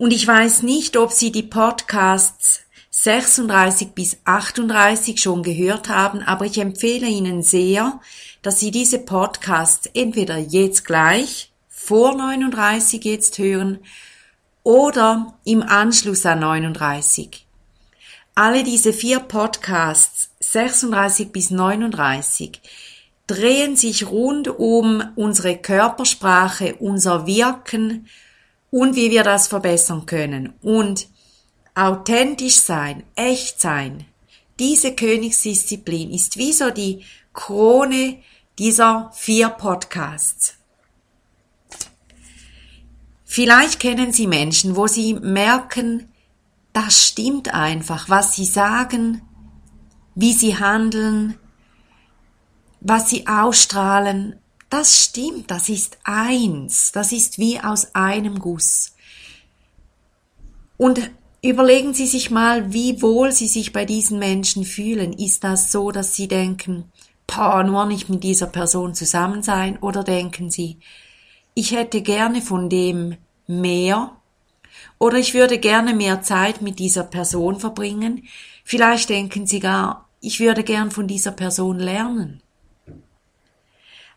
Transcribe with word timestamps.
Und 0.04 0.12
ich 0.12 0.28
weiß 0.28 0.64
nicht, 0.64 0.98
ob 0.98 1.14
Sie 1.14 1.32
die 1.32 1.44
Podcasts 1.44 2.60
36 2.90 3.92
bis 3.92 4.18
38 4.26 5.18
schon 5.18 5.44
gehört 5.44 5.88
haben, 5.88 6.22
aber 6.22 6.44
ich 6.44 6.58
empfehle 6.58 7.08
Ihnen 7.08 7.42
sehr, 7.42 8.02
dass 8.42 8.60
Sie 8.60 8.70
diese 8.70 9.00
Podcasts 9.00 9.90
entweder 9.94 10.38
jetzt 10.38 10.84
gleich, 10.84 11.54
vor 11.70 12.18
39 12.18 13.02
jetzt 13.06 13.38
hören, 13.38 13.80
oder 14.64 15.36
im 15.46 15.64
Anschluss 15.64 16.26
an 16.26 16.40
39. 16.42 17.46
Alle 18.36 18.66
diese 18.66 18.92
vier 18.92 19.22
Podcasts, 19.22 20.32
36 20.42 21.32
bis 21.32 21.50
39, 21.50 22.60
drehen 23.26 23.78
sich 23.78 24.06
rund 24.08 24.50
um 24.50 25.02
unsere 25.16 25.56
Körpersprache, 25.56 26.76
unser 26.82 27.26
Wirken 27.26 28.10
und 28.74 28.96
wie 28.96 29.12
wir 29.12 29.22
das 29.24 29.48
verbessern 29.48 30.08
können. 30.08 30.54
Und 30.64 31.08
authentisch 31.76 32.56
sein, 32.56 33.04
echt 33.14 33.62
sein, 33.62 34.06
diese 34.58 34.96
Königsdisziplin 34.96 36.10
ist 36.10 36.38
wie 36.38 36.54
so 36.54 36.72
die 36.72 37.06
Krone 37.34 38.18
dieser 38.58 39.12
vier 39.14 39.50
Podcasts. 39.50 40.56
Vielleicht 43.24 43.80
kennen 43.80 44.12
Sie 44.12 44.26
Menschen, 44.26 44.76
wo 44.76 44.88
Sie 44.88 45.14
merken, 45.14 46.12
das 46.74 47.08
stimmt 47.08 47.54
einfach, 47.54 48.10
was 48.10 48.36
Sie 48.36 48.46
sagen, 48.46 49.22
wie 50.16 50.34
Sie 50.34 50.58
handeln, 50.58 51.38
was 52.82 53.10
sie 53.10 53.28
ausstrahlen, 53.28 54.40
das 54.74 55.04
stimmt, 55.04 55.52
das 55.52 55.70
ist 55.70 56.00
eins, 56.04 56.92
das 56.92 57.12
ist 57.12 57.38
wie 57.38 57.60
aus 57.60 57.94
einem 57.94 58.40
Guss. 58.40 58.96
Und 60.78 61.12
überlegen 61.44 61.94
Sie 61.94 62.08
sich 62.08 62.32
mal, 62.32 62.74
wie 62.74 63.00
wohl 63.04 63.32
Sie 63.32 63.48
sich 63.48 63.72
bei 63.72 63.86
diesen 63.86 64.18
Menschen 64.18 64.66
fühlen. 64.66 65.14
Ist 65.14 65.44
das 65.44 65.72
so, 65.72 65.92
dass 65.92 66.16
Sie 66.16 66.28
denken, 66.28 66.92
boah, 67.28 67.64
nur 67.64 67.86
nicht 67.86 68.10
mit 68.10 68.24
dieser 68.24 68.48
Person 68.48 68.96
zusammen 68.96 69.44
sein? 69.44 69.78
Oder 69.78 70.04
denken 70.04 70.50
Sie, 70.50 70.80
ich 71.54 71.74
hätte 71.74 72.02
gerne 72.02 72.42
von 72.42 72.68
dem 72.68 73.18
mehr? 73.46 74.14
Oder 74.98 75.20
ich 75.20 75.36
würde 75.36 75.60
gerne 75.60 75.94
mehr 75.94 76.24
Zeit 76.24 76.64
mit 76.64 76.80
dieser 76.80 77.04
Person 77.04 77.60
verbringen? 77.60 78.24
Vielleicht 78.64 79.10
denken 79.10 79.46
Sie 79.46 79.60
gar, 79.60 80.10
ich 80.20 80.40
würde 80.40 80.64
gern 80.64 80.90
von 80.90 81.06
dieser 81.06 81.32
Person 81.32 81.78
lernen. 81.78 82.42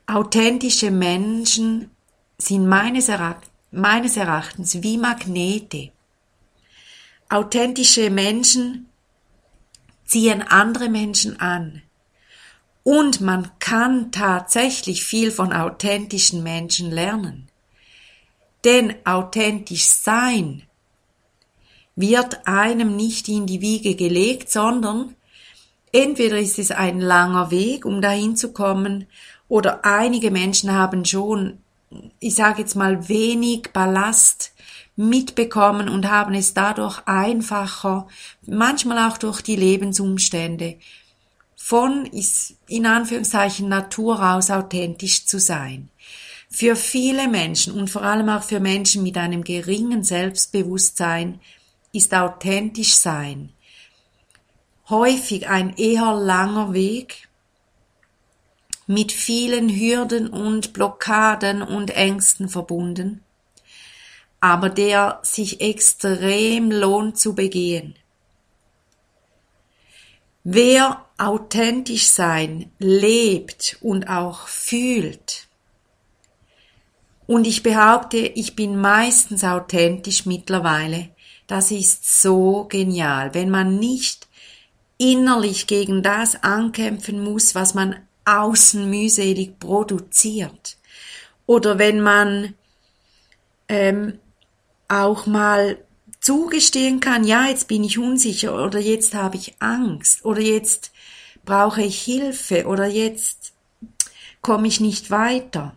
Authentische 0.08 0.92
Menschen 0.92 1.90
sind 2.38 2.68
meines, 2.68 3.10
meines 3.72 4.16
Erachtens 4.16 4.80
wie 4.82 4.98
Magnete. 4.98 5.90
Authentische 7.28 8.08
Menschen 8.10 8.88
ziehen 10.04 10.42
andere 10.42 10.88
Menschen 10.88 11.40
an. 11.40 11.82
Und 12.84 13.20
man 13.20 13.50
kann 13.58 14.12
tatsächlich 14.12 15.02
viel 15.02 15.32
von 15.32 15.52
authentischen 15.52 16.44
Menschen 16.44 16.92
lernen. 16.92 17.48
Denn 18.64 18.94
authentisch 19.04 19.86
sein 19.86 20.62
wird 21.96 22.46
einem 22.46 22.94
nicht 22.94 23.28
in 23.28 23.46
die 23.46 23.60
Wiege 23.60 23.96
gelegt, 23.96 24.52
sondern 24.52 25.16
entweder 25.90 26.38
ist 26.38 26.60
es 26.60 26.70
ein 26.70 27.00
langer 27.00 27.50
Weg, 27.50 27.84
um 27.84 28.00
dahin 28.00 28.36
zu 28.36 28.52
kommen, 28.52 29.08
oder 29.48 29.84
einige 29.84 30.30
Menschen 30.30 30.72
haben 30.72 31.04
schon, 31.04 31.58
ich 32.18 32.34
sage 32.34 32.62
jetzt 32.62 32.74
mal, 32.74 33.08
wenig 33.08 33.70
Ballast 33.72 34.52
mitbekommen 34.96 35.88
und 35.88 36.10
haben 36.10 36.34
es 36.34 36.54
dadurch 36.54 37.00
einfacher, 37.06 38.08
manchmal 38.46 39.10
auch 39.10 39.18
durch 39.18 39.42
die 39.42 39.56
Lebensumstände, 39.56 40.76
von 41.54 42.08
in 42.68 42.86
Anführungszeichen 42.86 43.68
Natur 43.68 44.34
aus 44.34 44.50
authentisch 44.50 45.26
zu 45.26 45.38
sein. 45.38 45.88
Für 46.48 46.76
viele 46.76 47.28
Menschen 47.28 47.74
und 47.74 47.90
vor 47.90 48.02
allem 48.02 48.28
auch 48.28 48.42
für 48.42 48.60
Menschen 48.60 49.02
mit 49.02 49.18
einem 49.18 49.42
geringen 49.42 50.04
Selbstbewusstsein 50.04 51.40
ist 51.92 52.14
authentisch 52.14 52.94
sein 52.94 53.52
häufig 54.88 55.48
ein 55.48 55.76
eher 55.76 56.14
langer 56.14 56.72
Weg, 56.72 57.28
mit 58.86 59.12
vielen 59.12 59.68
Hürden 59.68 60.28
und 60.28 60.72
Blockaden 60.72 61.62
und 61.62 61.90
Ängsten 61.90 62.48
verbunden, 62.48 63.22
aber 64.40 64.70
der 64.70 65.20
sich 65.22 65.60
extrem 65.60 66.70
lohnt 66.70 67.18
zu 67.18 67.34
begehen. 67.34 67.96
Wer 70.44 71.04
authentisch 71.18 72.06
sein 72.06 72.70
lebt 72.78 73.78
und 73.80 74.08
auch 74.08 74.46
fühlt, 74.46 75.46
und 77.26 77.46
ich 77.46 77.62
behaupte, 77.62 78.18
ich 78.18 78.54
bin 78.54 78.80
meistens 78.80 79.42
authentisch 79.42 80.26
mittlerweile, 80.26 81.08
das 81.46 81.70
ist 81.70 82.22
so 82.22 82.66
genial, 82.68 83.34
wenn 83.34 83.50
man 83.50 83.78
nicht 83.78 84.28
innerlich 84.98 85.66
gegen 85.66 86.02
das 86.02 86.42
ankämpfen 86.42 87.22
muss, 87.22 87.54
was 87.54 87.74
man 87.74 87.96
außen 88.26 88.88
mühselig 88.90 89.58
produziert. 89.58 90.76
Oder 91.46 91.78
wenn 91.78 92.00
man 92.00 92.54
ähm, 93.68 94.18
auch 94.88 95.26
mal 95.26 95.78
zugestehen 96.20 97.00
kann, 97.00 97.24
ja, 97.24 97.46
jetzt 97.46 97.68
bin 97.68 97.84
ich 97.84 97.98
unsicher 97.98 98.62
oder 98.62 98.80
jetzt 98.80 99.14
habe 99.14 99.36
ich 99.36 99.54
Angst 99.60 100.24
oder 100.24 100.40
jetzt 100.40 100.92
brauche 101.44 101.82
ich 101.82 102.02
Hilfe 102.02 102.66
oder 102.66 102.86
jetzt 102.86 103.52
komme 104.42 104.66
ich 104.66 104.80
nicht 104.80 105.10
weiter. 105.10 105.74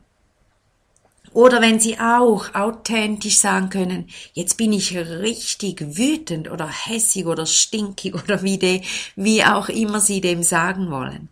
Oder 1.31 1.61
wenn 1.61 1.79
Sie 1.79 1.99
auch 1.99 2.55
authentisch 2.55 3.37
sagen 3.37 3.69
können, 3.69 4.09
jetzt 4.33 4.57
bin 4.57 4.73
ich 4.73 4.97
richtig 4.97 5.97
wütend 5.97 6.49
oder 6.49 6.67
hässig 6.67 7.27
oder 7.27 7.45
stinkig 7.45 8.15
oder 8.23 8.41
wie, 8.41 8.57
de, 8.57 8.81
wie 9.15 9.43
auch 9.43 9.69
immer 9.69 9.99
Sie 9.99 10.21
dem 10.21 10.41
sagen 10.41 10.89
wollen. 10.89 11.29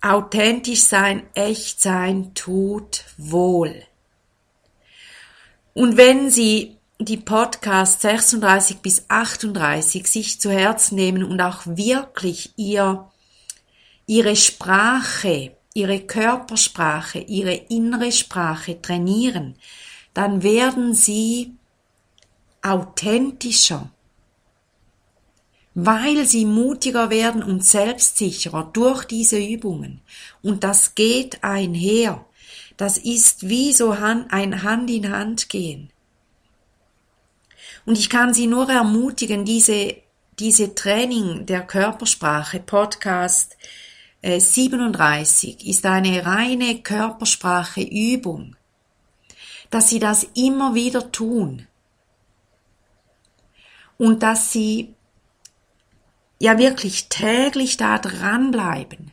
Authentisch 0.00 0.84
sein, 0.84 1.24
echt 1.34 1.80
sein, 1.80 2.34
tut 2.34 3.04
wohl. 3.16 3.82
Und 5.74 5.96
wenn 5.96 6.30
Sie 6.30 6.76
die 6.98 7.18
Podcasts 7.18 8.02
36 8.02 8.78
bis 8.78 9.04
38 9.08 10.06
sich 10.06 10.40
zu 10.40 10.50
Herzen 10.50 10.94
nehmen 10.94 11.24
und 11.24 11.40
auch 11.40 11.62
wirklich 11.66 12.52
ihr, 12.56 13.10
ihre 14.06 14.36
Sprache 14.36 15.56
ihre 15.76 16.00
Körpersprache, 16.00 17.18
ihre 17.18 17.52
innere 17.52 18.10
Sprache 18.10 18.80
trainieren, 18.80 19.56
dann 20.14 20.42
werden 20.42 20.94
sie 20.94 21.52
authentischer, 22.62 23.90
weil 25.78 26.24
sie 26.24 26.46
mutiger 26.46 27.10
werden 27.10 27.42
und 27.42 27.62
selbstsicherer 27.62 28.70
durch 28.72 29.04
diese 29.04 29.38
Übungen. 29.38 30.00
Und 30.42 30.64
das 30.64 30.94
geht 30.94 31.44
einher. 31.44 32.24
Das 32.78 32.96
ist 32.96 33.50
wie 33.50 33.74
so 33.74 33.90
ein 33.90 34.62
Hand 34.62 34.90
in 34.90 35.12
Hand 35.12 35.50
gehen. 35.50 35.90
Und 37.84 37.98
ich 37.98 38.08
kann 38.08 38.32
Sie 38.32 38.46
nur 38.46 38.70
ermutigen, 38.70 39.44
diese, 39.44 39.96
diese 40.38 40.74
Training 40.74 41.44
der 41.44 41.60
Körpersprache, 41.60 42.58
Podcast, 42.60 43.54
37 44.22 45.66
äh, 45.66 45.70
ist 45.70 45.84
eine 45.84 46.24
reine 46.24 46.80
Körpersprache-Übung, 46.80 48.56
dass 49.68 49.90
sie 49.90 49.98
das 49.98 50.26
immer 50.34 50.74
wieder 50.74 51.12
tun 51.12 51.66
und 53.98 54.22
dass 54.22 54.52
sie 54.52 54.96
ja 56.38 56.58
wirklich 56.58 57.08
täglich 57.08 57.76
da 57.76 57.98
dranbleiben 57.98 59.12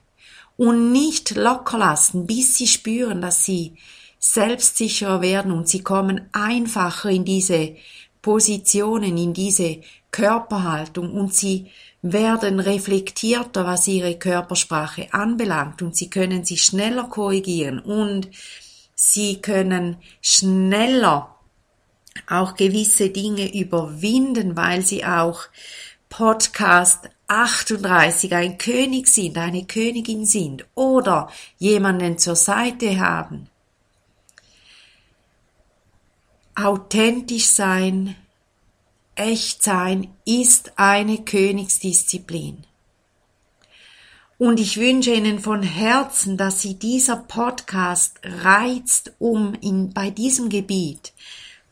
und 0.57 0.91
nicht 0.91 1.35
locker 1.35 1.77
lassen, 1.77 2.27
bis 2.27 2.57
sie 2.57 2.67
spüren, 2.67 3.21
dass 3.21 3.43
sie 3.43 3.73
selbstsicherer 4.19 5.21
werden 5.21 5.51
und 5.51 5.67
sie 5.67 5.83
kommen 5.83 6.29
einfacher 6.31 7.09
in 7.09 7.25
diese 7.25 7.75
Positionen, 8.21 9.17
in 9.17 9.33
diese 9.33 9.81
Körperhaltung 10.11 11.11
und 11.11 11.33
sie 11.33 11.67
werden 12.01 12.59
reflektierter, 12.59 13.65
was 13.65 13.87
ihre 13.87 14.17
Körpersprache 14.17 15.13
anbelangt 15.13 15.81
und 15.81 15.95
sie 15.95 16.09
können 16.09 16.45
sich 16.45 16.63
schneller 16.63 17.05
korrigieren 17.05 17.79
und 17.79 18.29
sie 18.95 19.41
können 19.41 19.97
schneller 20.21 21.35
auch 22.29 22.55
gewisse 22.55 23.09
Dinge 23.09 23.53
überwinden, 23.53 24.55
weil 24.55 24.83
sie 24.83 25.03
auch 25.03 25.41
Podcast 26.09 27.09
38 27.27 28.33
ein 28.35 28.57
König 28.57 29.07
sind, 29.07 29.37
eine 29.37 29.65
Königin 29.65 30.25
sind 30.25 30.65
oder 30.75 31.29
jemanden 31.57 32.17
zur 32.17 32.35
Seite 32.35 32.99
haben. 32.99 33.49
Authentisch 36.55 37.47
sein 37.47 38.15
Echtsein 39.15 40.09
ist 40.25 40.73
eine 40.75 41.23
Königsdisziplin. 41.23 42.65
Und 44.37 44.59
ich 44.59 44.77
wünsche 44.77 45.13
Ihnen 45.13 45.39
von 45.39 45.63
Herzen, 45.63 46.35
dass 46.35 46.61
Sie 46.61 46.75
dieser 46.75 47.15
Podcast 47.15 48.19
reizt, 48.23 49.13
um 49.19 49.53
in, 49.53 49.93
bei 49.93 50.09
diesem 50.09 50.49
Gebiet 50.49 51.13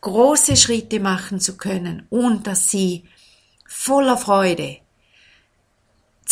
große 0.02 0.56
Schritte 0.56 1.00
machen 1.00 1.40
zu 1.40 1.58
können 1.58 2.06
und 2.10 2.48
dass 2.48 2.70
Sie 2.70 3.04
voller 3.68 4.18
Freude 4.18 4.78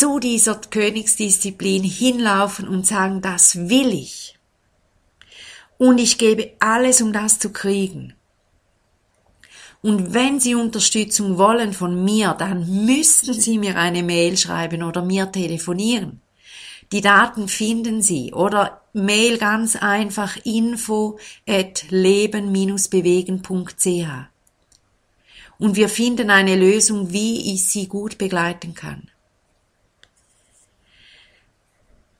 zu 0.00 0.18
dieser 0.18 0.54
Königsdisziplin 0.54 1.82
hinlaufen 1.82 2.66
und 2.66 2.86
sagen, 2.86 3.20
das 3.20 3.68
will 3.68 3.92
ich. 3.92 4.38
Und 5.76 5.98
ich 5.98 6.16
gebe 6.16 6.52
alles, 6.58 7.02
um 7.02 7.12
das 7.12 7.38
zu 7.38 7.52
kriegen. 7.52 8.14
Und 9.82 10.14
wenn 10.14 10.40
Sie 10.40 10.54
Unterstützung 10.54 11.36
wollen 11.36 11.74
von 11.74 12.02
mir, 12.02 12.32
dann 12.32 12.86
müssen 12.86 13.34
Sie 13.34 13.58
mir 13.58 13.76
eine 13.76 14.02
Mail 14.02 14.38
schreiben 14.38 14.84
oder 14.84 15.02
mir 15.02 15.30
telefonieren. 15.30 16.22
Die 16.92 17.02
Daten 17.02 17.46
finden 17.46 18.00
Sie 18.00 18.32
oder 18.32 18.80
Mail 18.94 19.36
ganz 19.36 19.76
einfach 19.76 20.38
info 20.46 21.18
at 21.46 21.84
leben-bewegen.ch. 21.90 24.08
Und 25.58 25.76
wir 25.76 25.90
finden 25.90 26.30
eine 26.30 26.56
Lösung, 26.56 27.12
wie 27.12 27.52
ich 27.52 27.68
Sie 27.68 27.86
gut 27.86 28.16
begleiten 28.16 28.72
kann. 28.72 29.09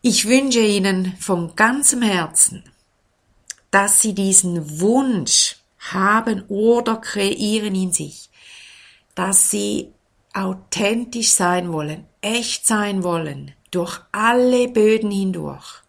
Ich 0.02 0.26
wünsche 0.26 0.60
Ihnen 0.60 1.14
von 1.18 1.54
ganzem 1.56 2.02
Herzen, 2.02 2.64
dass 3.70 4.00
Sie 4.00 4.14
diesen 4.14 4.80
Wunsch 4.80 5.60
haben 5.80 6.44
oder 6.48 6.96
kreieren 6.96 7.74
in 7.74 7.92
sich, 7.92 8.30
dass 9.14 9.50
sie 9.50 9.92
authentisch 10.34 11.30
sein 11.30 11.72
wollen, 11.72 12.06
echt 12.20 12.66
sein 12.66 13.02
wollen, 13.02 13.54
durch 13.70 14.00
alle 14.12 14.68
Böden 14.68 15.10
hindurch. 15.10 15.82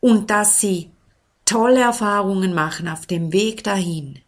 Und 0.00 0.30
dass 0.30 0.60
sie 0.60 0.90
tolle 1.44 1.80
Erfahrungen 1.80 2.54
machen 2.54 2.88
auf 2.88 3.06
dem 3.06 3.32
Weg 3.32 3.64
dahin 3.64 4.20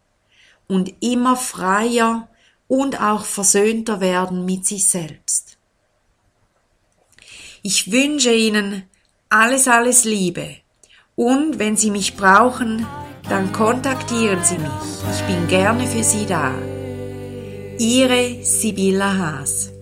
und 0.69 0.95
immer 1.03 1.37
freier 1.37 2.29
und 2.69 3.01
auch 3.01 3.25
versöhnter 3.25 4.01
werden 4.01 4.45
mit 4.45 4.65
sich 4.67 4.87
selbst. 4.87 5.56
Ich 7.69 7.91
wünsche 7.91 8.33
Ihnen 8.33 8.85
alles, 9.29 9.67
alles 9.67 10.05
Liebe 10.05 10.55
und 11.17 11.59
wenn 11.59 11.77
Sie 11.77 11.91
mich 11.91 12.17
brauchen, 12.17 12.87
dann 13.29 13.51
kontaktieren 13.51 14.39
Sie 14.45 14.57
mich. 14.57 14.71
Ich 15.13 15.23
bin 15.23 15.49
gerne 15.49 15.85
für 15.89 16.05
Sie 16.05 16.27
da. 16.27 16.55
Ihre 17.77 18.45
Sibylla 18.45 19.19
Haas. 19.19 19.73